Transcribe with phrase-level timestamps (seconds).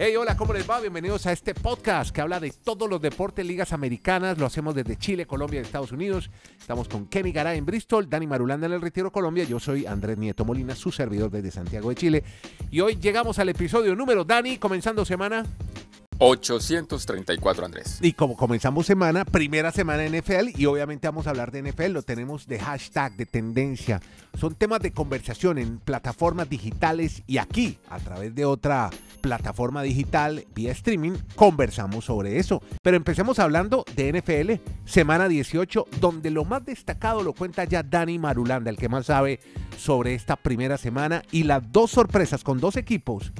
[0.00, 0.78] Hey, hola, ¿cómo les va?
[0.78, 4.38] Bienvenidos a este podcast que habla de todos los deportes, ligas americanas.
[4.38, 6.30] Lo hacemos desde Chile, Colombia y Estados Unidos.
[6.56, 9.42] Estamos con Kenny Garay en Bristol, Dani Marulanda en el Retiro Colombia.
[9.42, 12.24] Yo soy Andrés Nieto Molina, su servidor desde Santiago de Chile.
[12.70, 15.44] Y hoy llegamos al episodio número, Dani, comenzando semana
[16.18, 17.98] 834, Andrés.
[18.02, 21.92] Y como comenzamos semana, primera semana de NFL, y obviamente vamos a hablar de NFL,
[21.92, 24.00] lo tenemos de hashtag, de tendencia.
[24.38, 30.44] Son temas de conversación en plataformas digitales y aquí, a través de otra plataforma digital
[30.54, 32.62] vía streaming, conversamos sobre eso.
[32.82, 38.18] Pero empecemos hablando de NFL, semana 18, donde lo más destacado lo cuenta ya Dani
[38.18, 39.40] Marulanda, el que más sabe
[39.76, 43.32] sobre esta primera semana y las dos sorpresas con dos equipos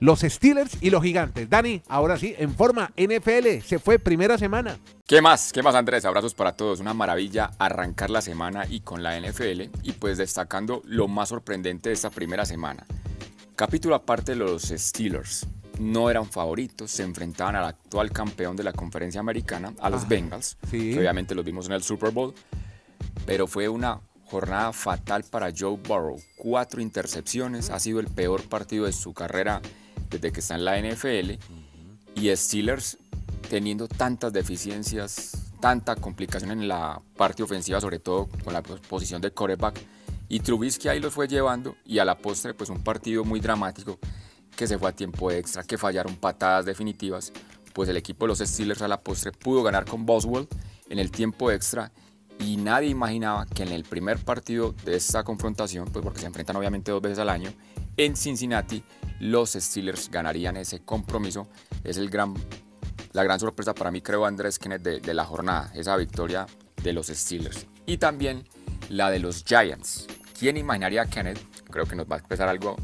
[0.00, 1.48] los Steelers y los Gigantes.
[1.50, 4.78] Dani, ahora sí, en forma NFL, se fue primera semana.
[5.06, 5.52] ¿Qué más?
[5.52, 6.04] ¿Qué más, Andrés?
[6.04, 6.80] Abrazos para todos.
[6.80, 11.88] Una maravilla arrancar la semana y con la NFL y pues destacando lo más sorprendente
[11.88, 12.86] de esta primera semana.
[13.56, 15.46] Capítulo aparte de los Steelers.
[15.80, 20.56] No eran favoritos, se enfrentaban al actual campeón de la conferencia americana, a los Bengals,
[20.68, 22.34] que obviamente los vimos en el Super Bowl,
[23.26, 26.20] pero fue una jornada fatal para Joe Burrow.
[26.36, 29.62] Cuatro intercepciones, ha sido el peor partido de su carrera
[30.10, 31.32] desde que está en la NFL
[32.14, 32.98] y Steelers
[33.48, 39.30] teniendo tantas deficiencias, tanta complicación en la parte ofensiva, sobre todo con la posición de
[39.30, 39.80] quarterback.
[40.28, 43.98] Y Trubisky ahí los fue llevando y a la postre pues un partido muy dramático
[44.54, 47.32] que se fue a tiempo extra, que fallaron patadas definitivas,
[47.72, 50.48] pues el equipo de los Steelers a la postre pudo ganar con Boswell
[50.90, 51.92] en el tiempo extra
[52.40, 56.56] y nadie imaginaba que en el primer partido de esta confrontación, pues porque se enfrentan
[56.56, 57.50] obviamente dos veces al año,
[57.96, 58.82] en Cincinnati
[59.20, 61.48] los Steelers ganarían ese compromiso.
[61.84, 62.34] Es el gran,
[63.12, 66.46] la gran sorpresa para mí, creo, Andrés Kenneth, de, la jornada, esa victoria
[66.82, 67.66] de los Steelers.
[67.86, 68.44] Y también
[68.88, 70.06] la de los Giants.
[70.38, 71.40] ¿Quién imaginaría, Kenneth?
[71.70, 72.76] Creo que nos va a expresar algo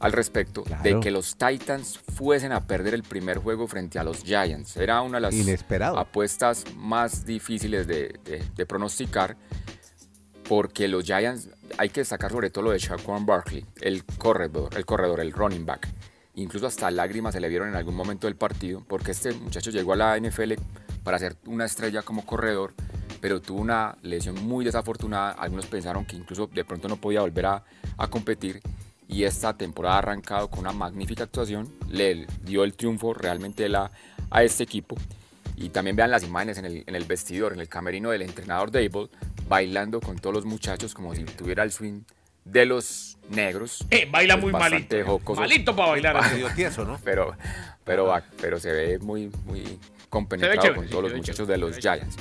[0.00, 4.22] al respecto de que los Titans fuesen a perder el primer juego frente a los
[4.22, 4.76] Giants.
[4.76, 5.64] Era una de las
[5.96, 8.20] apuestas más difíciles de,
[8.54, 9.36] de pronosticar
[10.48, 14.84] porque los Giants, hay que destacar sobre todo lo de Shaquan Barkley, el corredor, el
[14.84, 15.88] corredor, el running back.
[16.36, 19.92] Incluso hasta lágrimas se le vieron en algún momento del partido, porque este muchacho llegó
[19.92, 20.54] a la NFL
[21.02, 22.74] para ser una estrella como corredor,
[23.20, 25.30] pero tuvo una lesión muy desafortunada.
[25.32, 27.64] Algunos pensaron que incluso de pronto no podía volver a,
[28.10, 28.60] competir.
[29.06, 31.72] Y esta temporada ha arrancado con una magnífica actuación.
[31.88, 33.90] Le dio el triunfo realmente a,
[34.30, 34.96] a este equipo.
[35.56, 38.72] Y también vean las imágenes en el, en el vestidor, en el camerino del entrenador
[38.72, 39.08] Dable,
[39.48, 42.02] bailando con todos los muchachos como si tuviera el swing
[42.44, 43.86] de los negros.
[43.90, 44.96] Eh, baila muy malito.
[45.36, 46.32] Malito para bailar.
[46.32, 47.00] Medio tieso, ¿no?
[47.04, 47.36] Pero,
[47.84, 49.78] pero, pero se ve muy, muy
[50.08, 52.16] compenetrado con todos los muchachos de los Giants.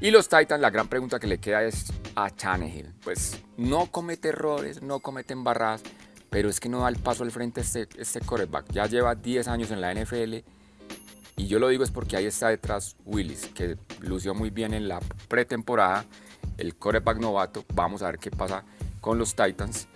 [0.00, 2.92] Y los Titans, la gran pregunta que le queda es a Tannehill.
[3.02, 5.82] Pues no comete errores, no comete embarradas,
[6.30, 8.70] pero es que no da el paso al frente este, este quarterback.
[8.70, 10.36] Ya lleva 10 años en la NFL
[11.36, 14.88] y yo lo digo es porque ahí está detrás Willis, que lució muy bien en
[14.88, 16.04] la pretemporada
[16.58, 17.64] el coreback novato.
[17.74, 18.64] Vamos a ver qué pasa
[19.00, 19.88] con los Titans.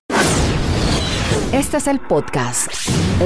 [1.53, 2.69] Este es el podcast.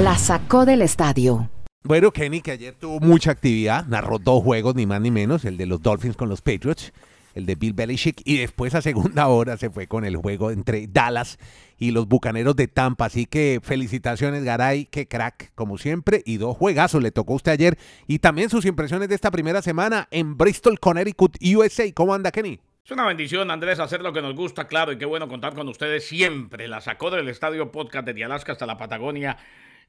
[0.03, 1.49] La sacó del estadio.
[1.83, 5.55] Bueno, Kenny, que ayer tuvo mucha actividad, narró dos juegos, ni más ni menos, el
[5.55, 6.91] de los Dolphins con los Patriots,
[7.33, 10.87] el de Bill Belichick, y después a segunda hora se fue con el juego entre
[10.87, 11.37] Dallas
[11.77, 13.05] y los Bucaneros de Tampa.
[13.05, 17.53] Así que felicitaciones, Garay, que crack, como siempre, y dos juegazos le tocó a usted
[17.53, 21.89] ayer, y también sus impresiones de esta primera semana en Bristol, Connecticut, USA.
[21.93, 22.59] ¿Cómo anda, Kenny?
[22.87, 25.67] Es una bendición, Andrés, hacer lo que nos gusta, claro, y qué bueno contar con
[25.67, 26.69] ustedes siempre.
[26.69, 29.35] La sacó del Estadio Podcast desde Alaska hasta la Patagonia,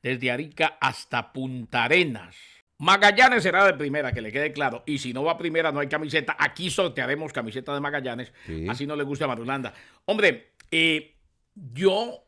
[0.02, 2.34] desde Arica hasta Punta Arenas.
[2.78, 4.82] Magallanes será de primera, que le quede claro.
[4.84, 6.36] Y si no va primera, no hay camiseta.
[6.40, 8.32] Aquí sortearemos camiseta de Magallanes.
[8.68, 9.72] Así no le gusta a Marulanda.
[10.06, 11.14] Hombre, eh,
[11.54, 12.24] yo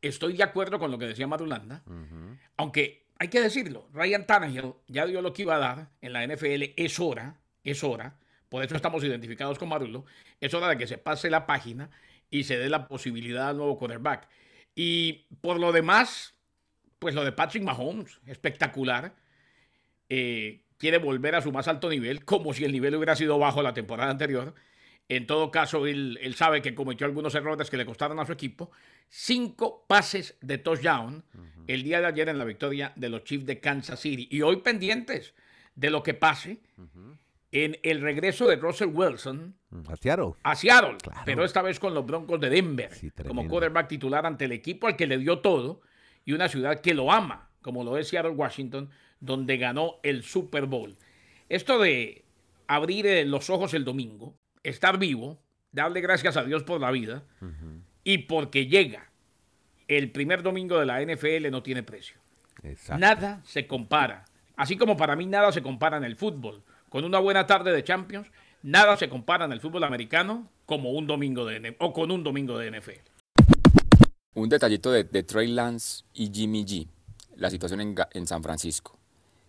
[0.00, 1.82] estoy de acuerdo con lo que decía Marulanda.
[2.56, 6.24] Aunque hay que decirlo, Ryan Tannehill ya dio lo que iba a dar en la
[6.24, 6.72] NFL.
[6.76, 8.14] Es hora, es hora
[8.54, 10.04] por eso estamos identificados con Marulo,
[10.40, 11.90] es hora de que se pase la página
[12.30, 14.28] y se dé la posibilidad al nuevo quarterback.
[14.76, 16.36] Y por lo demás,
[17.00, 19.12] pues lo de Patrick Mahomes, espectacular.
[20.08, 23.60] Eh, quiere volver a su más alto nivel, como si el nivel hubiera sido bajo
[23.60, 24.54] la temporada anterior.
[25.08, 28.70] En todo caso, él, sabe que cometió algunos errores que le costaron a su equipo.
[29.08, 31.24] Cinco pases de touchdown
[31.66, 34.28] el día de ayer en la victoria de los Chiefs de Kansas City.
[34.30, 35.34] Y hoy pendientes
[35.74, 36.60] de lo que pase
[37.54, 40.32] en el regreso de Russell Wilson mm, a Seattle.
[40.42, 42.90] A Seattle pero esta vez con los Broncos de Denver,
[43.26, 45.80] como quarterback titular ante el equipo al que le dio todo
[46.24, 48.90] y una ciudad que lo ama, como lo es Seattle, Washington,
[49.20, 50.96] donde ganó el Super Bowl.
[51.48, 52.24] Esto de
[52.66, 55.40] abrir eh, los ojos el domingo, estar vivo,
[55.70, 57.24] darle gracias a Dios por la vida
[58.02, 59.12] y porque llega
[59.86, 62.16] el primer domingo de la NFL no tiene precio.
[62.64, 62.98] Exacto.
[62.98, 64.24] Nada se compara.
[64.56, 66.64] Así como para mí nada se compara en el fútbol.
[66.94, 68.28] Con una buena tarde de Champions,
[68.62, 72.56] nada se compara en el fútbol americano como un domingo de o con un domingo
[72.56, 73.00] de NFL.
[74.34, 76.86] Un detallito de, de Trey Lance y Jimmy G.
[77.34, 78.96] La situación en, en San Francisco.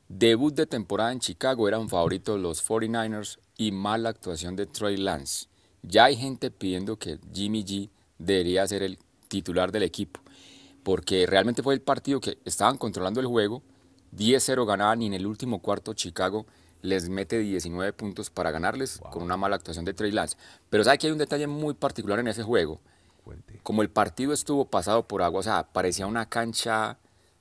[0.07, 5.45] Debut de temporada en Chicago eran favoritos los 49ers y mala actuación de Trey Lance.
[5.83, 10.19] Ya hay gente pidiendo que Jimmy G debería ser el titular del equipo.
[10.81, 13.61] Porque realmente fue el partido que estaban controlando el juego.
[14.17, 16.47] 10-0 ganaban y en el último cuarto Chicago
[16.85, 20.37] les mete 19 puntos para ganarles con una mala actuación de Trey Lance.
[20.69, 22.79] Pero sabe que hay un detalle muy particular en ese juego
[23.23, 23.59] Cuente.
[23.63, 26.97] como el partido estuvo pasado por agua, o sea, parecía una cancha,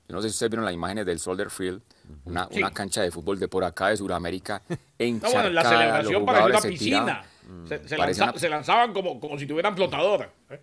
[0.07, 1.81] yo no sé si ustedes vieron las imágenes del Soldier Field,
[2.25, 2.57] una, Sí.
[2.59, 6.25] una cancha de fútbol de por acá de Sudamérica, No, encharcada, bueno, en la celebración
[6.25, 6.69] parecía una tiraban.
[6.71, 7.23] piscina.
[7.67, 10.29] Se, se Parecía lanza- una- se lanzaban como, como si tuvieran flotadora.
[10.49, 10.59] ¿eh?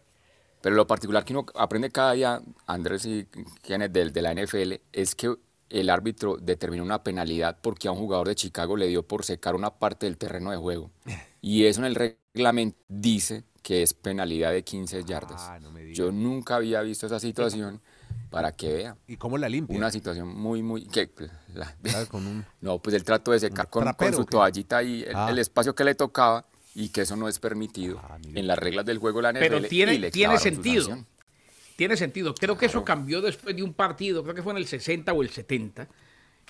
[0.61, 3.27] Pero lo particular que uno aprende cada día, Andrés y
[3.63, 5.35] quienes del de la NFL, es que
[5.73, 9.55] el árbitro determinó una penalidad porque a un jugador de Chicago le dio por secar
[9.55, 10.91] una parte del terreno de juego.
[11.45, 15.43] Y eso en el reglamento dice que es penalidad de 15 yardas.
[15.49, 15.77] Ah, no.
[15.93, 17.81] Yo nunca había visto esa situación
[18.31, 18.97] para que vea.
[19.09, 19.77] ¿Y cómo la limpia?
[19.77, 20.87] Una situación muy, muy...
[20.87, 21.11] Que,
[21.53, 22.09] la- ¿Sabes?
[22.09, 22.45] Con un...
[22.61, 23.85] no, pues el trato de secar con,
[24.15, 25.29] su toallita y el, Ah.
[25.31, 26.45] el espacio que le tocaba
[26.77, 29.41] y que eso no es permitido Ah, en las reglas del juego de la NFL.
[29.57, 31.05] Pero tiene- y le tiene sentido.
[31.83, 32.33] Tiene sentido.
[32.33, 35.21] Creo que eso cambió después de un partido, creo que fue en el 60 o
[35.21, 35.89] el 70.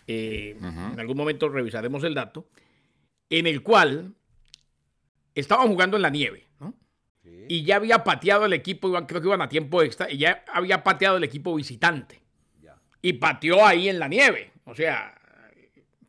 [0.06, 0.58] eh,
[0.92, 2.48] En algún momento revisaremos el dato.
[3.30, 4.12] En el cual
[5.34, 6.74] estaban jugando en la nieve, ¿no?
[7.48, 10.44] Y ya había pateado el equipo, iban- creo que iban a tiempo extra, y ya
[10.52, 12.20] había pateado el equipo visitante.
[13.00, 14.50] Y pateó ahí en la nieve.
[14.66, 15.18] O sea,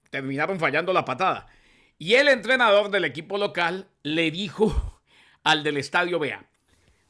[0.10, 1.48] terminaron fallando la patada.
[1.98, 5.02] Y el entrenador del equipo local le dijo
[5.46, 6.46] al del estadio, vea,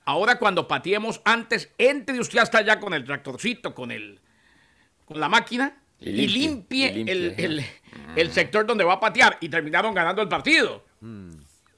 [0.06, 4.20] ahora cuando pateemos antes, entre usted hasta allá con el tractorcito, con el
[5.06, 7.66] con la máquina Y y limpie, limpie, y limpie, el, el-
[8.16, 9.38] el sector donde va a patear.
[9.42, 10.84] Y terminaron ganando el partido.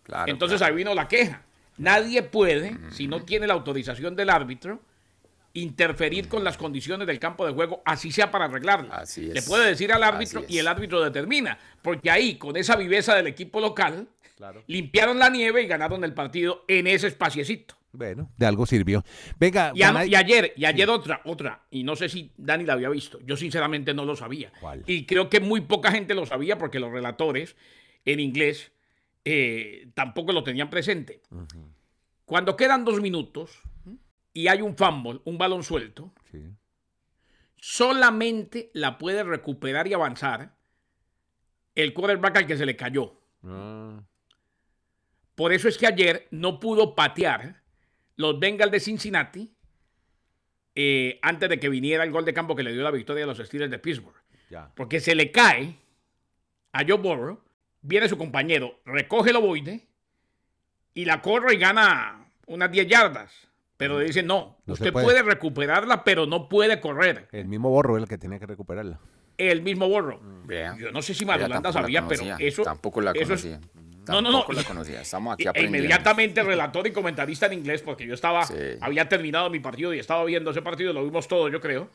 [0.04, 0.74] Claro, Entonces claro.
[0.74, 1.42] ahí vino la queja.
[1.78, 4.82] Nadie puede, si no tiene la autorización del árbitro,
[5.54, 8.96] interferir con las condiciones del campo de juego, así sea para arreglarla.
[8.96, 9.46] Así Le es.
[9.48, 11.58] puede decir al árbitro y el árbitro determina.
[11.82, 14.08] Porque ahí, con esa viveza del equipo local,
[14.68, 17.76] limpiaron la nieve y ganaron el partido en ese espaciecito.
[17.96, 19.04] Bueno, de algo sirvió.
[19.40, 22.66] Venga, Y, a- Vanay- y ayer, y ayer otra, otra, y no sé si Dani
[22.66, 24.52] la había visto, yo sinceramente no lo sabía.
[24.60, 24.84] ¿Cuál?
[24.88, 27.56] Y creo que muy poca gente lo sabía porque los relatores
[28.06, 28.72] en inglés
[29.24, 31.22] eh, tampoco lo tenían presente.
[32.26, 33.60] Cuando quedan dos minutos
[34.34, 36.44] y hay un fumble, un balón suelto, Sí.
[37.58, 40.54] solamente la puede recuperar y avanzar
[41.74, 43.20] el quarterback al que se le cayó.
[43.44, 44.02] Ah,
[45.36, 47.62] Por eso es que ayer no pudo patear
[48.18, 49.52] los Bengals de Cincinnati
[50.76, 53.28] eh, antes de que viniera el gol de campo que le dio la victoria a
[53.28, 54.16] los Steelers de Pittsburgh.
[54.50, 54.72] ya.
[54.76, 55.76] Porque se le cae
[56.74, 57.42] a Joe Burrow,
[57.82, 59.88] viene su compañero, recoge el ovoide
[60.94, 63.32] y la corre y gana unas 10 yardas.
[63.78, 65.06] Pero le dice, no, usted puede.
[65.06, 65.22] puede.
[65.24, 67.28] recuperarla, pero no puede correr.
[67.34, 69.00] El mismo borro es el que tenía que recuperarla.
[69.38, 70.20] El mismo Burrow.
[70.46, 70.78] Vea.
[70.78, 72.64] Yo no sé si la sabía, pero eso...
[72.64, 73.60] Tampoco la eso es-
[74.08, 74.46] No, no, no.
[74.54, 75.02] La conocía.
[75.02, 75.78] Estamos aquí E aprendiendo.
[75.80, 78.54] inmediatamente relator y comentarista en inglés, porque yo estaba, Sí.
[78.82, 81.90] había terminado mi partido y estaba viendo ese partido, lo vimos todo, yo creo.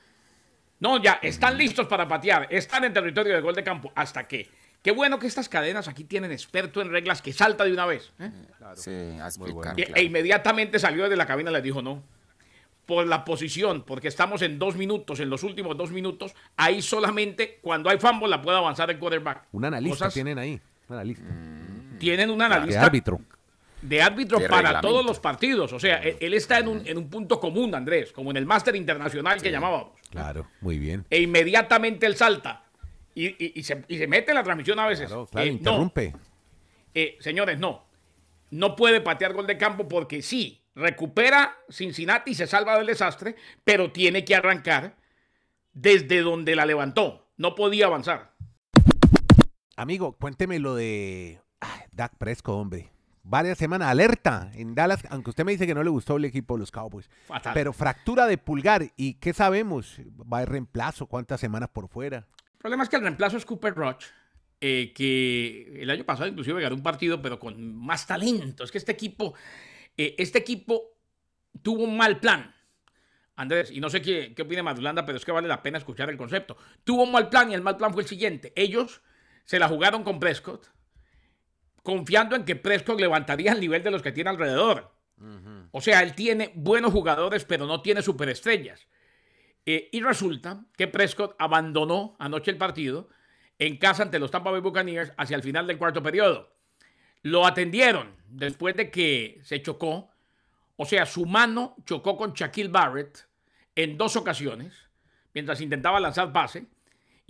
[0.81, 3.93] No, ya, están listos para patear, están en territorio de gol de campo.
[3.95, 4.49] ¿Hasta qué?
[4.83, 8.13] Qué bueno que estas cadenas aquí tienen experto en reglas que salta de una vez.
[8.19, 8.31] ¿eh?
[8.77, 8.91] Sí,
[9.21, 9.79] a explicar.
[9.79, 10.01] E- claro.
[10.01, 12.03] E inmediatamente salió desde la cabina y les dijo no.
[12.87, 17.59] Por la posición, porque estamos en dos minutos, en los últimos dos minutos, ahí solamente
[17.61, 19.43] cuando hay fumble la puede avanzar el quarterback.
[19.53, 20.59] Un analista Cosas- tienen ahí.
[20.89, 21.25] Un analista.
[22.01, 23.21] Tienen un De analista árbitro.
[23.83, 24.89] de árbitro De para reglamento.
[24.89, 25.73] todos los partidos.
[25.73, 28.47] O sea, él, él está en un, en un punto común, Andrés, como en el
[28.47, 29.93] máster internacional que llamábamos.
[30.11, 31.07] Claro, muy bien.
[31.11, 32.65] E inmediatamente él salta
[33.15, 35.07] y, y- y se, y se mete en la transmisión a veces.
[35.07, 36.15] Claro, claro, Eh, no, interrumpe.
[36.95, 37.85] eh, señores, no.
[38.51, 43.37] No puede patear gol de campo porque sí, recupera Cincinnati y se salva del desastre,
[43.63, 44.97] pero tiene que arrancar
[45.73, 47.29] desde donde la levantó.
[47.37, 48.33] No podía avanzar.
[49.77, 52.91] Amigo, cuénteme lo de ay, Dak Prescott, hombre.
[53.23, 56.55] Varias semanas, alerta en Dallas, aunque usted me dice que no le gustó el equipo
[56.55, 57.09] de los Cowboys.
[57.27, 57.53] Fatal.
[57.55, 60.01] Pero fractura de pulgar, ¿y qué sabemos?
[60.21, 61.07] ¿Va a haber reemplazo?
[61.07, 62.27] ¿Cuántas semanas por fuera?
[62.53, 64.07] El problema es que el reemplazo es Cooper Rush,
[64.61, 68.65] eh, que el año pasado inclusive ganó un partido, pero con más talento.
[68.65, 69.35] Es que este equipo,
[69.97, 70.97] eh, este equipo
[71.63, 72.55] tuvo un mal plan.
[73.37, 76.11] Andrés, y no sé qué, qué opina Madulanda, pero es que vale la pena escuchar
[76.11, 76.57] el concepto.
[76.85, 78.53] Tuvo un mal plan y el mal plan fue el siguiente.
[78.57, 79.01] Ellos
[79.45, 80.71] se la jugaron con Prescott,
[81.83, 84.93] confiando en que Prescott levantaría el nivel de los que tiene alrededor.
[85.73, 88.87] O sea, él tiene buenos jugadores, pero no tiene superestrellas.
[89.67, 93.09] Eh, y resulta que Prescott abandonó anoche el partido
[93.59, 96.55] en casa ante los Tampa Bay Buccaneers hacia el final del cuarto periodo.
[97.23, 100.11] Lo atendieron después de que se chocó,
[100.77, 103.29] o sea, su mano chocó con Shaquille Barrett
[103.77, 104.75] en dos ocasiones
[105.35, 106.67] mientras intentaba lanzar pase.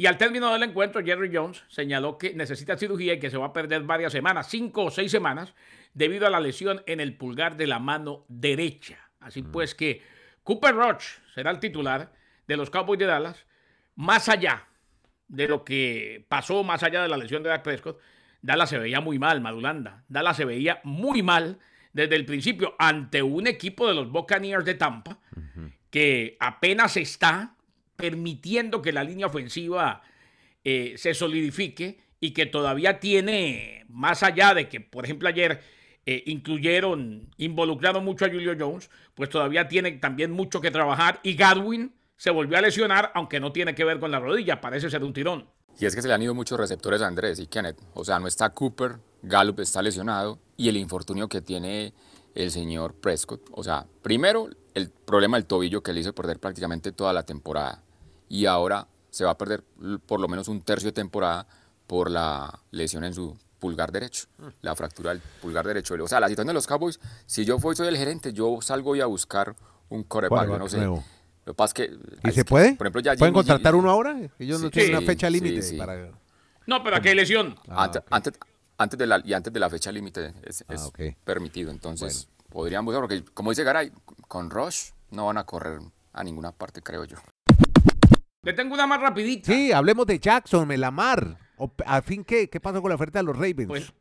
[0.00, 3.49] Y al término del encuentro, Jerry Jones señaló que necesita cirugía y que se va
[3.49, 5.52] a perder varias semanas, cinco o seis semanas,
[5.92, 9.11] debido a la lesión en el pulgar de la mano derecha.
[9.21, 10.02] Así pues que
[10.42, 11.04] Cooper Roach
[11.35, 12.14] será el titular
[12.47, 13.45] de los Cowboys de Dallas,
[13.95, 14.69] más allá
[15.28, 18.00] de lo que pasó, más allá de la lesión de Dak Prescott,
[18.40, 20.04] Dallas se veía muy mal, Madulanda.
[20.09, 21.59] Dallas se veía muy mal
[21.92, 25.19] desde el principio ante un equipo de los Buccaneers de Tampa
[25.90, 27.54] que apenas está
[28.00, 30.02] permitiendo que la línea ofensiva
[30.64, 35.61] eh, se solidifique y que todavía tiene, más allá de que, por ejemplo, ayer
[36.07, 41.35] eh, incluyeron, involucraron mucho a Julio Jones, pues todavía tiene también mucho que trabajar y
[41.35, 45.02] Gadwin se volvió a lesionar, aunque no tiene que ver con la rodilla, parece ser
[45.02, 45.49] un tirón.
[45.78, 47.78] Y es que se le han ido muchos receptores a Andrés y Kenneth.
[47.95, 51.95] O sea, no está Cooper, Gallup está lesionado y el infortunio que tiene
[52.35, 53.49] el señor Prescott.
[53.52, 57.83] O sea, primero el problema del tobillo que le hizo perder prácticamente toda la temporada.
[58.30, 59.62] Y ahora se va a perder
[60.06, 61.46] por lo menos un tercio de temporada
[61.87, 64.26] por la lesión en su pulgar derecho,
[64.62, 65.94] la fractura del pulgar derecho.
[66.02, 69.00] O sea, la situación de los Cowboys, si yo soy el gerente, yo salgo y
[69.00, 69.54] a buscar
[69.88, 70.78] un coreback, no sé.
[70.80, 71.04] Lo
[71.44, 72.28] que pasa es que...
[72.28, 72.75] ¿Y se puede?
[72.76, 74.16] Por ejemplo, ya ¿Pueden contratar uno ahora?
[74.38, 76.10] Ellos no tienen una fecha límite para...
[76.66, 77.58] No, pero ¿a qué lesión?
[77.68, 78.34] Ah, antes,
[78.78, 80.76] antes, de la, y antes de la fecha límite es, ah,
[81.25, 81.70] permitido.
[81.70, 83.90] Entonces, podrían buscar, porque como dice Garay,
[84.28, 85.80] con Rush no van a correr
[86.12, 87.16] a ninguna parte, creo yo.
[88.42, 89.52] Le tengo una más rapidita.
[89.52, 91.37] Sí, hablemos de Jackson, Melamar.
[91.85, 92.49] ¿A fin qué?
[92.49, 93.66] ¿Qué pasó con la oferta de los Ravens?
[93.66, 93.92] Pues,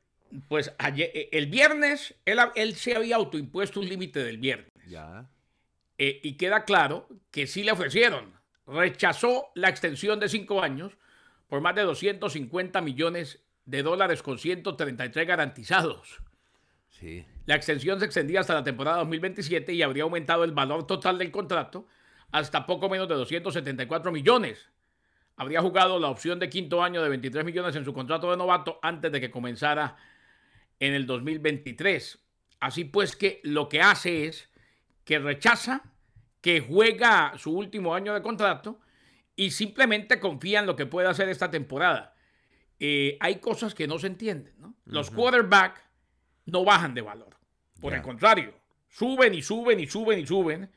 [0.47, 4.71] pues ayer, eh, el viernes él, él se había autoimpuesto un límite del viernes.
[4.87, 5.29] Ya.
[5.97, 8.33] Eh, y queda claro que sí le ofrecieron.
[8.65, 10.97] Rechazó la extensión de cinco años
[11.49, 16.21] por más de 250 millones de dólares con 133 garantizados.
[16.87, 17.25] Sí.
[17.45, 21.31] La extensión se extendía hasta la temporada 2027 y habría aumentado el valor total del
[21.31, 21.87] contrato
[22.31, 24.69] hasta poco menos de 274 millones.
[25.35, 28.79] Habría jugado la opción de quinto año de 23 millones en su contrato de novato
[28.81, 29.95] antes de que comenzara
[30.79, 32.19] en el 2023.
[32.59, 34.49] Así pues que lo que hace es
[35.05, 35.83] que rechaza,
[36.41, 38.79] que juega su último año de contrato
[39.35, 42.15] y simplemente confía en lo que puede hacer esta temporada.
[42.79, 44.53] Eh, hay cosas que no se entienden.
[44.85, 45.81] Los quarterbacks
[46.45, 47.37] no bajan de valor.
[47.79, 48.53] Por el contrario,
[48.89, 50.69] suben y suben y suben y suben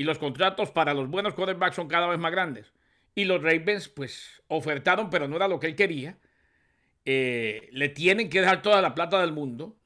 [0.00, 2.72] y los contratos para los buenos quarterbacks son cada vez más grandes.
[3.14, 6.16] Y los Ravens, pues, ofertaron, pero no era lo que él quería.
[7.04, 9.76] Eh, le tienen que dejar toda la plata del mundo,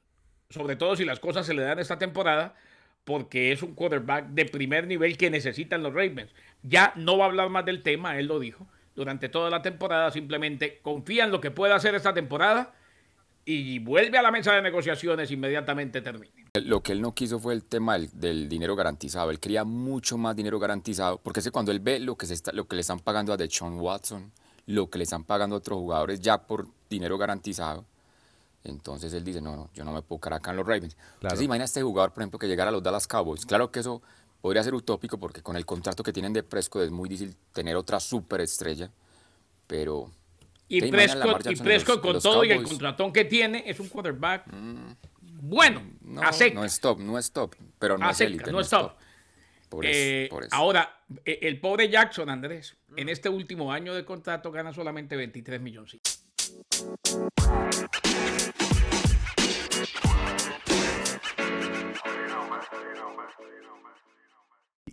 [0.50, 2.54] sobre todo si las cosas se le dan esta temporada,
[3.02, 6.32] porque es un quarterback de primer nivel que necesitan los Ravens.
[6.62, 8.68] Ya no va a hablar más del tema, él lo dijo.
[8.94, 12.72] Durante toda la temporada simplemente confía en lo que pueda hacer esta temporada
[13.44, 16.46] y vuelve a la mesa de negociaciones inmediatamente termine.
[16.54, 19.30] Lo que él no quiso fue el tema del, dinero garantizado.
[19.30, 22.34] Él quería mucho más dinero garantizado, porque es que cuando él ve lo que, se
[22.34, 24.32] está, lo que le están pagando a Deshaun Watson,
[24.66, 27.84] lo que le están pagando a otros jugadores ya por dinero garantizado,
[28.62, 30.96] entonces él dice, no, no, yo no me puedo quedar acá en los Ravens.
[31.14, 33.44] Entonces imagina a este jugador, por ejemplo, que llegara a los Dallas Cowboys.
[33.44, 34.00] Claro que eso
[34.40, 37.76] podría ser utópico, porque con el contrato que tienen de Prescott es muy difícil tener
[37.76, 38.90] otra superestrella,
[39.66, 40.10] pero...
[40.68, 44.46] Y Prescott, y Prescott con todo y el contratón que tiene, es un quarterback...
[44.52, 44.92] Mm
[45.46, 46.22] bueno, no,
[46.54, 48.50] No es top, no es top, pero no es élite.
[48.50, 48.92] No es top.
[49.82, 55.16] Eh, ahora, e, el pobre Jackson, Andrés, en este último año de contrato gana solamente
[55.16, 55.98] 23 millones.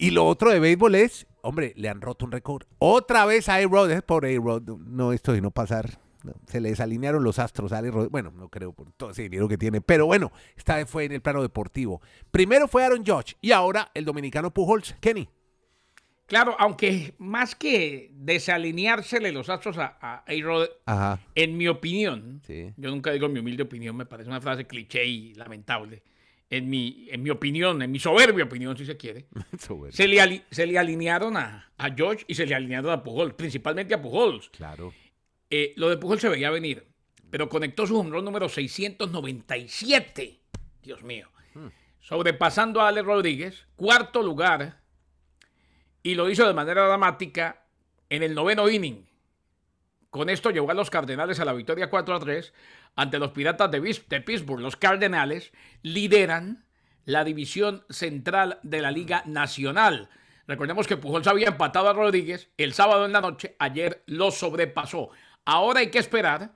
[0.01, 2.65] Y lo otro de béisbol es, hombre, le han roto un récord.
[2.79, 4.63] Otra vez a A-Rod, es por A-Rod.
[4.79, 5.99] No, esto de no pasar
[6.47, 7.71] se le desalinearon los astros.
[8.09, 11.11] bueno, no creo por todo ese dinero que tiene, pero bueno, esta vez fue en
[11.11, 12.01] el plano deportivo.
[12.31, 14.95] Primero fue Aaron Judge y ahora el dominicano Pujols.
[14.99, 15.29] Kenny.
[16.25, 23.29] Claro, aunque más que desalineársele los astros a, a en mi opinión, yo nunca digo
[23.29, 26.01] mi humilde opinión, me parece una frase cliché y lamentable.
[26.51, 29.25] En mi, en mi opinión, en mi soberbia opinión, si se quiere,
[29.89, 33.93] se, le, se le alinearon a, a George y se le alinearon a Pujols, principalmente
[33.93, 34.49] a Pujols.
[34.49, 34.93] Claro.
[35.49, 36.85] Eh, lo de Pujol se veía venir,
[37.29, 40.41] pero conectó su home número 697.
[40.83, 41.29] Dios mío.
[41.53, 41.67] Hmm.
[41.99, 44.81] Sobrepasando a Alex Rodríguez, cuarto lugar,
[46.03, 47.65] y lo hizo de manera dramática
[48.09, 49.07] en el noveno inning.
[50.11, 52.53] Con esto llevó a los Cardenales a la victoria 4 a 3
[52.97, 54.61] ante los Piratas de, de Pittsburgh.
[54.61, 55.51] Los Cardenales
[55.81, 56.65] lideran
[57.05, 60.09] la división central de la Liga Nacional.
[60.47, 65.11] Recordemos que Pujols había empatado a Rodríguez el sábado en la noche, ayer lo sobrepasó.
[65.45, 66.55] Ahora hay que esperar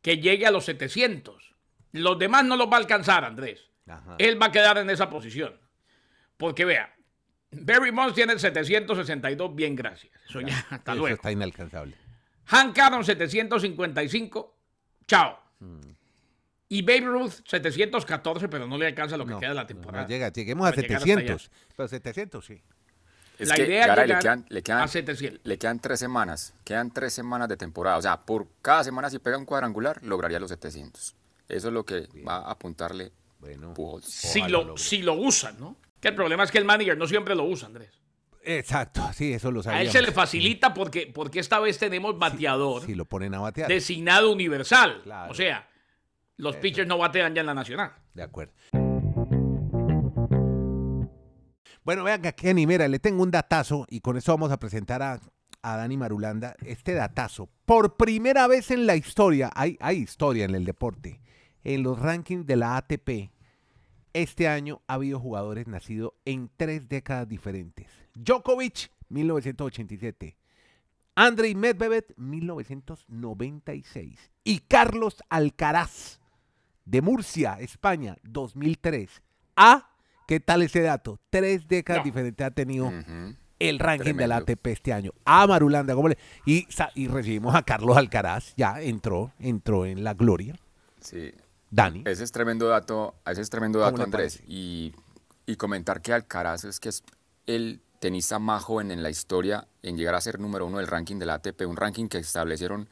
[0.00, 1.54] que llegue a los 700.
[1.92, 3.70] Los demás no los va a alcanzar, Andrés.
[3.86, 4.16] Ajá.
[4.18, 5.60] Él va a quedar en esa posición.
[6.38, 6.96] Porque vea,
[7.50, 10.12] Barry Bonds tiene el 762, bien, gracias.
[10.28, 11.14] Eso ya, hasta Eso luego.
[11.14, 11.94] está inalcanzable.
[12.46, 14.54] Hank Aaron 755,
[15.06, 15.38] chao.
[15.60, 15.80] Mm.
[16.68, 20.02] Y Babe Ruth 714, pero no le alcanza lo que No, queda de la temporada.
[20.02, 21.50] no llega, lleguemos a Para llegar hasta 700.
[21.76, 22.62] Pero 700 sí.
[23.38, 25.40] Es La que, idea es Garay, le quedan, le, quedan, a 700.
[25.44, 26.54] le quedan tres semanas.
[26.64, 27.98] Quedan tres semanas de temporada.
[27.98, 31.14] O sea, por cada semana si pega un cuadrangular, lograría los 700.
[31.48, 33.74] Eso es lo que va a apuntarle Bueno.
[33.74, 34.06] Pujols.
[34.06, 35.76] si, lo, si lo usan, ¿no?
[36.00, 37.90] Que el problema es que el manager no siempre lo usa, Andrés.
[38.46, 39.86] Exacto, sí, eso lo A sabíamos.
[39.86, 43.68] él se le facilita porque, porque esta vez tenemos bateador Si lo ponen a batear.
[43.68, 45.00] designado universal.
[45.02, 45.32] Claro.
[45.32, 45.68] O sea,
[46.36, 47.92] los pitchers no batean ya en la nacional.
[48.14, 48.52] De acuerdo.
[51.84, 55.02] Bueno, vean que Kenny, mira, le tengo un datazo y con eso vamos a presentar
[55.02, 55.20] a,
[55.62, 56.56] a Dani Marulanda.
[56.64, 61.20] Este datazo, por primera vez en la historia, hay, hay historia en el deporte,
[61.62, 63.30] en los rankings de la ATP,
[64.14, 67.86] este año ha habido jugadores nacidos en tres décadas diferentes.
[68.16, 70.36] Djokovic, 1987.
[71.14, 74.18] Andrei Medvedev, 1996.
[74.44, 76.20] Y Carlos Alcaraz,
[76.84, 79.10] de Murcia, España, 2003.
[79.56, 79.90] Ah,
[80.26, 81.18] ¿qué tal ese dato?
[81.30, 82.04] Tres décadas No.
[82.04, 82.92] diferentes ha tenido
[83.58, 84.52] el ranking de la Tremendo.
[84.52, 85.12] ATP este año.
[85.24, 86.18] Ah, Marulanda, ¿cómo le?
[86.44, 86.66] Y,
[87.08, 90.54] recibimos a Carlos Alcaraz, ya entró, entró en la gloria.
[91.00, 91.32] Sí.
[91.70, 92.02] Dani.
[92.06, 94.42] Ese es tremendo dato, ese es tremendo ¿Cómo dato, Andrés.
[94.46, 94.92] y
[95.58, 97.02] comentar que Alcaraz es que es
[97.46, 101.16] el tenista más joven en la historia en llegar a ser número uno del ranking
[101.18, 102.88] de la ATP, un ranking que establecieron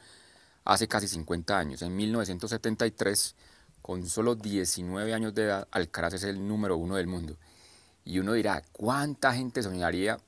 [0.65, 1.83] hace casi 50 años.
[1.83, 3.37] En 1973,
[3.81, 7.37] con solo 19 años de edad, Alcaraz es el número uno del mundo.
[8.05, 10.19] Y uno dirá, ¿cuánta gente soñaría,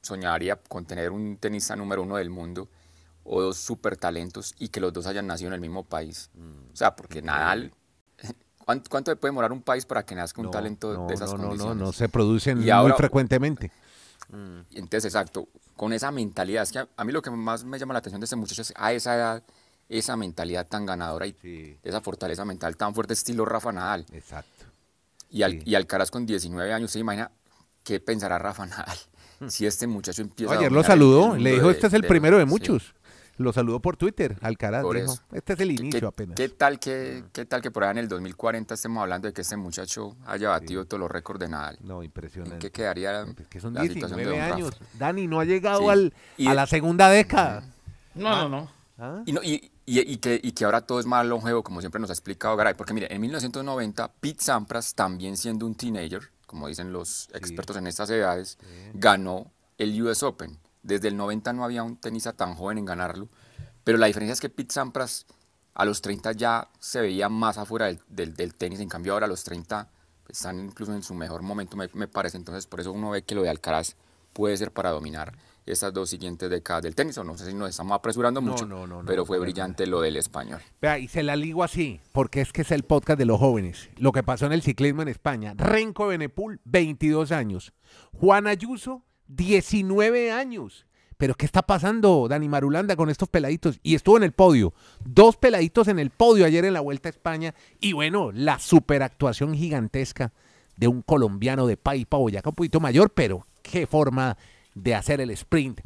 [0.00, 2.68] soñaría con tener un tenista número uno del mundo
[3.24, 6.30] o dos super talentos y que los dos hayan nacido en el mismo país?
[6.72, 7.72] O sea, porque Nadal,
[8.64, 11.36] ¿cuánto, puede demorar un país para que nazca un No, talento no, de esas no,
[11.38, 11.76] no, condiciones?
[11.78, 13.72] no, no se producen Y muy ahora- frecuentemente.
[14.70, 17.78] Y Entonces, exacto, con esa mentalidad, es que a, a mí lo que más me
[17.78, 19.42] llama la atención de este muchacho es a esa edad,
[19.88, 21.76] esa mentalidad tan ganadora y Sí.
[21.82, 24.06] esa fortaleza mental tan fuerte, estilo Rafa Nadal.
[24.12, 24.66] Exacto.
[25.30, 25.62] Y, Al- Sí.
[25.66, 27.30] y Alcaraz con 19 años, se imagina
[27.82, 28.96] qué pensará Rafa Nadal
[29.48, 32.08] si este muchacho empieza a Ayer lo saludó, le dijo, de- este es el de-
[32.08, 32.50] primero de sí.
[33.40, 35.22] Lo saludó por Twitter, Alcaraz Por dijo, eso.
[35.32, 36.36] este es el ¿Qué- inicio qué, apenas.
[36.36, 39.40] ¿Qué tal que, qué tal que por allá en el 2040 estemos hablando de que
[39.40, 41.78] este muchacho haya batido todos los récords de Nadal?
[41.80, 42.58] No, ¿En impresionante.
[42.58, 44.54] qué quedaría Es que son la situación de 19 don Rafa?
[44.54, 44.80] años.
[44.98, 45.88] Dani no ha llegado Sí.
[45.88, 47.64] al, Y a la segunda década.
[48.14, 48.70] No, no, no.
[48.98, 49.22] ¿Ah?
[49.24, 51.98] Y, no- y- y- y que, y que ahora todo es más longevo, como siempre
[51.98, 52.74] nos ha explicado Garay.
[52.74, 57.86] Porque mire, en 1990, Pete Sampras, también siendo un teenager, como dicen los expertos en
[57.86, 58.58] estas edades,
[58.92, 60.58] ganó el US Open.
[60.82, 63.28] Desde el 90 no había un tenista tan joven en ganarlo.
[63.84, 65.26] Pero la diferencia es que Pete Sampras
[65.74, 68.80] a los 30 ya se veía más afuera del, del- del tenis.
[68.80, 69.88] En cambio, ahora a los 30
[70.28, 72.36] están incluso en su mejor momento, me, me parece.
[72.36, 73.96] Entonces, por eso uno ve que lo de Alcaraz
[74.32, 77.16] puede ser para dominar estas dos siguientes décadas del tenis.
[77.18, 80.00] O no sé si nos estamos apresurando mucho, no, no, no, pero fue brillante lo
[80.00, 80.60] del español.
[80.80, 83.88] Vea, y se la ligo así, porque es que es el podcast de los jóvenes.
[83.96, 85.54] Lo que pasó en el ciclismo en España.
[85.56, 87.72] Renko Benepul, 22 años.
[88.12, 89.02] Juan Ayuso,
[89.36, 90.86] 19 años.
[91.16, 93.78] Pero ¿qué está pasando, Dani Marulanda, con estos peladitos?
[93.82, 94.72] Y estuvo en el podio.
[95.04, 97.54] Dos peladitos en el podio ayer en la Vuelta a España.
[97.78, 100.32] Y bueno, la superactuación gigantesca
[100.76, 104.38] de un colombiano de Paipa Boyacá, un poquito mayor, pero qué forma
[104.74, 105.82] de hacer el sprint.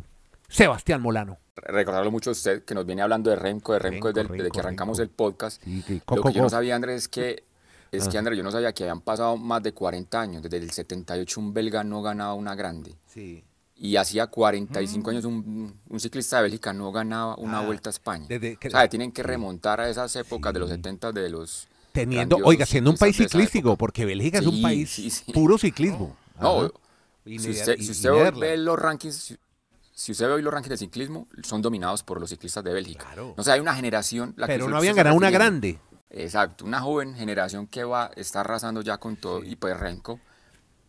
[0.48, 1.38] Sebastián Molano.
[1.56, 4.60] Recordarlo mucho a usted, que nos viene hablando de Remco, de Remco, Renko, desde, que
[4.60, 5.60] arrancamos el podcast.
[5.64, 7.42] Sí, sí, Lo que yo no sabía, Andrés, es que,
[7.96, 8.20] es que Ah.
[8.20, 10.42] Andrés, yo no sabía que habían pasado más de 40 años.
[10.42, 12.94] Desde el 78 un belga no ganaba una grande.
[13.06, 13.44] Sí.
[13.76, 17.62] Y hacía 45 años un, un ciclista de Bélgica no ganaba una Mm.
[17.62, 18.26] Ah, vuelta a España.
[18.28, 21.66] desde que- o sea, tienen que remontar a esas épocas de los 70 de los...
[21.92, 26.16] Teniendo, oiga, siendo un país ciclístico, porque Bélgica es un país sí, puro ciclismo.
[26.40, 26.72] No.
[27.24, 28.08] Y si usted, y- si
[28.40, 29.36] ve los rankings,
[29.94, 33.04] si- usted ve hoy los rankings de ciclismo, son dominados por los ciclistas de Bélgica.
[33.06, 33.34] Claro.
[33.36, 34.34] O sea, hay una generación...
[34.36, 35.78] la Pero no habían ganado una grande.
[36.16, 40.20] Exacto, una joven generación que va, está arrasando ya con todo y pues Renko,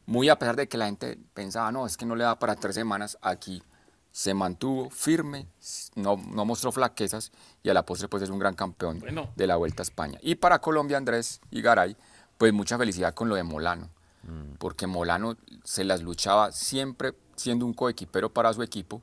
[0.06, 2.56] muy a pesar de que la gente pensaba, no, es que no le da para
[2.56, 3.64] tres semanas, aquí
[4.12, 5.48] se mantuvo firme,
[5.96, 7.32] no, no mostró flaquezas
[7.64, 9.30] y a la postre pues es un gran campeón Bueno.
[9.36, 10.20] de la Vuelta a España.
[10.22, 11.98] Y para Colombia, Andrés y Garay,
[12.38, 13.90] pues mucha felicidad con lo de Molano,
[14.28, 14.56] Mm.
[14.58, 19.02] porque Molano se las luchaba siempre siendo un coequipero para su equipo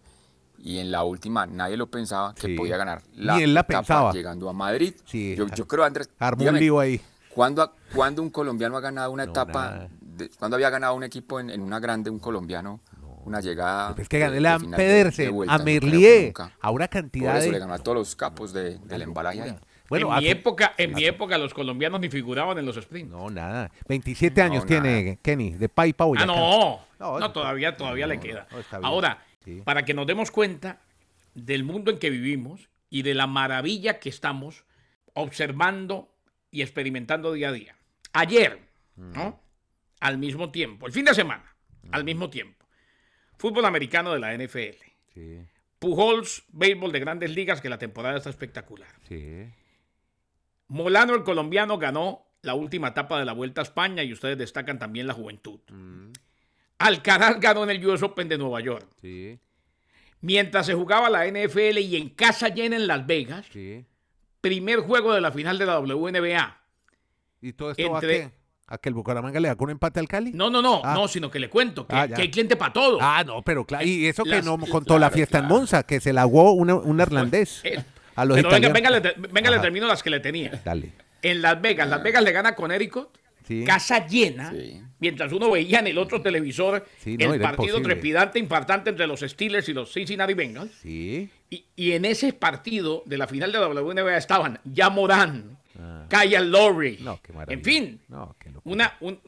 [0.62, 2.54] y en la última nadie lo pensaba que Sí.
[2.54, 4.12] podía ganar la Ni él la etapa pensaba.
[4.12, 4.94] llegando a Madrid.
[5.04, 5.34] Sí.
[5.36, 7.00] Yo, yo creo, Andrés, Armó un lío ahí.
[7.34, 9.88] ¿Cuándo, cuándo un colombiano ha ganado una No, etapa?
[10.00, 12.80] de- ¿Cuándo había ganado un equipo en, en una grande un colombiano
[13.24, 13.94] una llegada.
[13.98, 16.70] Es que de- ganarle de a final de- de Pedersen, vuelta, a no Merlier, a
[16.72, 17.58] una Por cantidad eso le de...
[17.60, 19.56] ganó a todos los capos de- del embalaje ahí.
[19.88, 23.12] Bueno, en mi hace- época, en mi época los colombianos ni figuraban en los sprints.
[23.12, 23.70] No, nada.
[23.86, 26.26] 27 años No, tiene Kenny, de Paipa Ah, Boyacá.
[26.26, 26.80] no.
[26.98, 28.46] No, No, es- todavía, todavía le no, queda.
[28.50, 28.86] no, está bien.
[28.90, 29.62] Ahora, Sí.
[29.64, 30.80] para que nos demos cuenta
[31.34, 34.64] del mundo en que vivimos y de la maravilla que estamos
[35.14, 36.14] observando
[36.50, 37.76] y experimentando día a día.
[38.12, 38.60] Ayer,
[38.96, 39.40] ¿no?
[40.00, 41.56] Al mismo tiempo, el fin de semana,
[41.90, 42.66] al mismo tiempo.
[43.38, 44.76] Fútbol americano de la NFL.
[45.14, 45.38] Sí,
[45.78, 48.88] Pujols, béisbol de grandes ligas, que la temporada está espectacular.
[49.08, 49.46] sí.
[50.68, 54.78] Molano, el colombiano, ganó la última etapa de la Vuelta a España y ustedes destacan
[54.78, 55.60] también la juventud.
[55.70, 56.12] Mm,
[56.86, 58.86] Alcaraz ganó en el US Open de Nueva York.
[59.00, 59.38] sí,
[60.20, 63.84] Mientras se jugaba la NFL y en casa llena en Las Vegas, sí.
[64.40, 66.58] primer juego de la final de la WNBA.
[67.40, 68.30] ¿Y todo esto va a Entre- qué?
[68.68, 70.30] ¿A que el Bucaramanga le da con un empate al Cali?
[70.32, 70.94] No, no, no, Ah.
[70.94, 72.98] no, sino que le cuento que, Ah, que hay cliente para todo.
[73.02, 73.84] Ah, no, pero claro.
[73.84, 75.46] Y eso que no contó la claro, fiesta en.
[75.46, 77.60] Monza, que se la aguó un neerlandés.
[77.64, 77.82] Eh,
[78.14, 80.60] a los Pero venga, le, venga, termino las que le tenía.
[80.64, 80.92] Dale.
[81.20, 83.08] En Las Vegas, Las Vegas le gana a Connecticut,
[83.46, 83.64] Sí.
[83.64, 84.80] casa llena, Sí.
[85.00, 87.94] mientras uno veía en el otro televisor Sí, no, el partido imposible.
[87.94, 90.84] trepidante, impactante entre los Steelers y los Cincinnati Bengals.
[90.84, 91.28] Y,
[91.76, 96.06] y en ese partido de la final de la WNBA estaban ya Morán, Ah.
[96.42, 99.18] Lowry, No, en fin, No, una, un-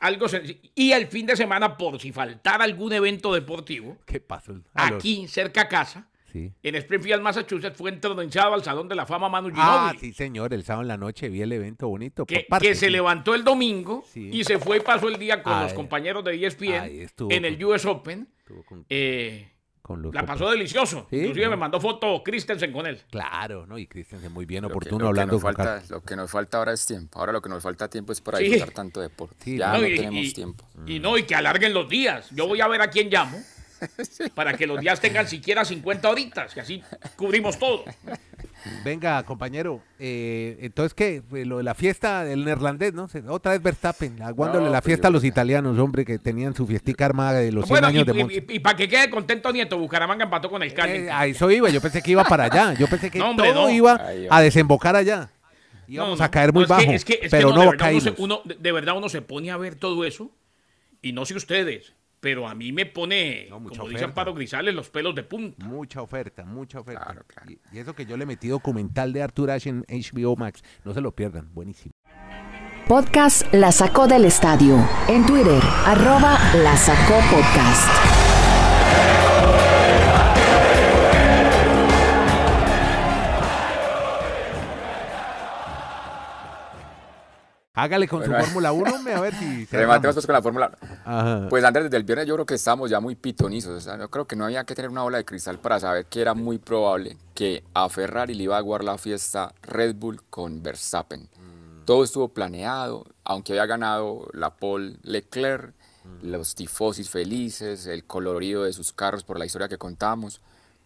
[0.00, 0.58] algo sencillo.
[0.74, 4.54] Y el fin de semana, por si faltara algún evento deportivo, ¿Qué pasó?
[4.74, 6.52] A los- aquí cerca a casa, Sí.
[6.64, 10.52] en Springfield, Massachusetts, fue entronizado al Salón de la Fama Manu Ah, Ginóbili, sí, señor.
[10.52, 12.26] El sábado en la noche vi el evento bonito.
[12.26, 12.92] que, por parte, que se sí.
[12.92, 14.30] levantó el domingo Sí.
[14.32, 15.62] y se fue y pasó el día con Ay.
[15.64, 18.28] los compañeros de ESPN estuvo en el US Open.
[18.40, 19.48] Estuvo con, Eh,
[19.80, 21.06] con los la pasó delicioso.
[21.08, 21.50] Sí, Inclusive no.
[21.52, 23.00] me mandó foto Christensen con él.
[23.10, 23.78] Claro, ¿no?
[23.78, 25.90] Y Cristian muy bien Lo que- oportuno lo que hablando nos con falta, Carlos.
[25.90, 27.18] Lo que nos falta ahora es tiempo.
[27.20, 28.44] Ahora lo que nos falta tiempo es para Sí.
[28.46, 29.36] disfrutar tanto deporte.
[29.44, 30.66] Sí, ya no, no, y- tenemos y- tiempo.
[30.86, 32.28] Y no, y que alarguen los días.
[32.30, 33.38] Yo voy a ver a quién llamo
[34.34, 36.82] para que los días tengan siquiera 50 horitas y así
[37.16, 37.84] cubrimos todo.
[38.84, 39.82] Venga, compañero.
[39.98, 41.22] eh, entonces, ¿qué?
[41.28, 43.08] Pues Lo de la fiesta del neerlandés, ¿no?
[43.08, 46.18] Se- Otra vez Verstappen, aguándole No, la pues fiesta a los que- italianos, hombre, que
[46.18, 48.40] tenían su fiestica armada de los 100 Bueno, y, años de Monza.
[48.62, 50.92] para que quede contento Nieto, Bucaramanga empató con el Cali.
[51.06, 52.72] Eh, a eso iba, yo pensé que iba para allá.
[52.74, 53.70] Yo pensé que No, hombre, todo no.
[53.70, 55.30] iba a desembocar allá.
[55.86, 57.54] Íbamos no, a caer no, muy es que- bajo, es que- es que pero de
[57.56, 60.30] no, verdad, uno se- de verdad uno se pone a ver todo eso
[61.02, 61.92] y no sé ustedes,
[62.24, 64.02] pero a mí me pone, No, como dice.
[64.02, 65.62] Amparo Grisales, los pelos de punta.
[65.66, 67.04] Mucha oferta, mucha oferta.
[67.04, 67.50] Claro, claro.
[67.50, 70.64] Y, y eso que yo le metí documental de Arthur Ashe en HBO Max.
[70.86, 71.92] No se lo pierdan, buenísimo.
[72.88, 74.82] Podcast La Sacó del Estadio.
[75.06, 78.23] En Twitter, arroba La Sacó Podcast.
[87.76, 90.78] Hágale con Bueno, su Fórmula 1, hombre, a ver si Rematemos pues con la Fórmula.
[91.04, 91.48] Ajá.
[91.50, 93.76] Pues antes desde el viernes yo creo que estábamos ya muy pitonizos.
[93.76, 96.06] O sea, yo creo que no había que tener una bola de cristal para saber
[96.06, 100.22] que era muy probable que a Ferrari le iba a aguar la fiesta Red Bull
[100.30, 101.28] con Verstappen.
[101.84, 105.74] Todo estuvo planeado, aunque había ganado la pole Leclerc,
[106.22, 110.40] los tifosis felices, el colorido de sus carros por la historia que contamos,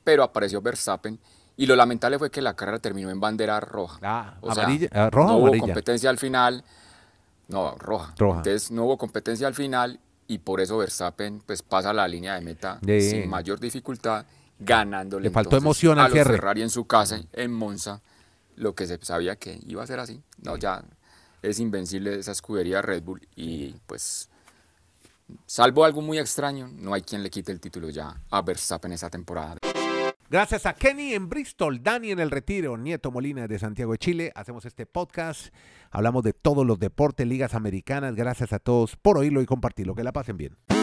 [0.05, 1.21] pero apareció Verstappen
[1.59, 3.99] y lo lamentable fue que la carrera terminó en bandera roja.
[4.03, 5.67] Ah, O sea, amarilla, ah, roja no o hubo amarilla.
[5.67, 6.65] competencia al final,
[7.49, 8.15] no, roja.
[8.17, 8.39] Roja.
[8.39, 12.43] Entonces no hubo competencia al final y por eso Verstappen pues pasa la línea de
[12.43, 14.25] meta sin mayor dificultad,
[14.61, 16.35] ganándole Le faltó emoción al a los cierre.
[16.35, 18.01] Ferrari en su casa, en Monza,
[18.55, 20.23] lo que se sabía que iba a ser así.
[20.43, 20.85] No, ya
[21.43, 24.29] es invencible esa escudería Red Bull y pues
[25.47, 29.11] salvo algo muy extraño, no hay quien le quite el título ya a Verstappen esa
[29.11, 29.57] temporada.
[30.31, 34.33] Gracias a Kenny en Bristol, Dani en el retiro, Nieto Molina de Santiago de Chile.
[34.35, 35.55] Hacemos este podcast.
[35.91, 38.15] Hablamos de todos los deportes, ligas americanas.
[38.15, 39.95] Gracias a todos por oírlo y compartirlo.
[39.95, 40.78] Que la pasen bien.